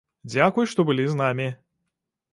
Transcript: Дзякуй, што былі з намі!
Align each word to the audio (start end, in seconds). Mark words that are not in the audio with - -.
Дзякуй, 0.31 0.65
што 0.71 0.87
былі 0.89 1.05
з 1.11 1.19
намі! 1.23 1.47